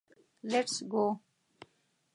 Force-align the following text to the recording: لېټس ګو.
لېټس 0.51 0.75
ګو. 0.91 1.05